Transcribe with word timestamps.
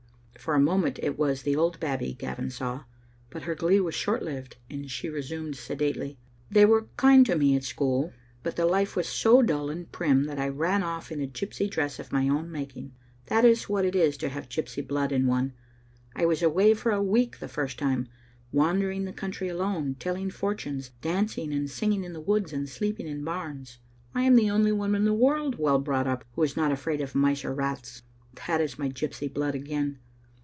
For 0.39 0.55
a 0.55 0.59
moment 0.59 0.97
it 1.03 1.19
was 1.19 1.43
the 1.43 1.55
old 1.55 1.79
Babbie 1.79 2.15
Gavin 2.17 2.49
saw; 2.49 2.85
but 3.29 3.43
her 3.43 3.53
glee 3.53 3.79
was 3.79 3.93
short 3.93 4.23
lived, 4.23 4.57
and 4.71 4.89
she 4.89 5.07
resumed 5.07 5.55
sedately:" 5.55 6.17
They 6.49 6.65
were 6.65 6.87
kind 6.97 7.23
to 7.27 7.35
me 7.37 7.55
at 7.55 7.63
school, 7.63 8.11
but 8.41 8.55
the 8.55 8.65
life 8.65 8.95
was 8.95 9.07
so 9.07 9.43
dull 9.43 9.69
and 9.69 9.91
prim 9.91 10.23
that 10.23 10.39
I 10.39 10.47
ran 10.49 10.81
off 10.81 11.11
in 11.11 11.21
a 11.21 11.27
gypsy 11.27 11.69
dress 11.69 11.99
of 11.99 12.11
my 12.11 12.27
own 12.27 12.51
making. 12.51 12.91
That 13.27 13.45
is 13.45 13.69
what 13.69 13.85
it 13.85 13.95
is 13.95 14.17
to 14.17 14.29
have 14.29 14.49
gypsy 14.49 14.81
blood 14.81 15.11
in 15.11 15.27
one. 15.27 15.53
I 16.15 16.25
was 16.25 16.41
awaj^ 16.41 16.75
for 16.75 16.91
a 16.91 17.03
week 17.03 17.37
the 17.37 17.47
first 17.47 17.77
time, 17.77 18.07
wander 18.51 18.89
ing 18.89 19.05
the 19.05 19.13
country 19.13 19.47
alone, 19.47 19.95
telling 19.99 20.31
fortunes, 20.31 20.89
dancing 21.03 21.53
and 21.53 21.69
singing 21.69 22.03
in 22.03 22.25
woods, 22.25 22.51
and 22.51 22.67
sleeping 22.67 23.05
in 23.07 23.21
bams. 23.21 23.77
I 24.15 24.23
am 24.23 24.35
the 24.35 24.49
only 24.49 24.71
woman 24.71 25.01
in 25.01 25.05
the 25.05 25.13
world 25.13 25.59
well 25.59 25.77
brought 25.77 26.07
up 26.07 26.25
who 26.33 26.41
is 26.41 26.57
not 26.57 26.71
afraid 26.71 26.99
of 26.99 27.13
mice 27.13 27.45
or 27.45 27.53
rats. 27.53 28.01
That 28.47 28.59
is 28.59 28.79
my 28.79 28.89
gypsy 28.89 29.31
blood 29.31 29.53
again. 29.53 29.99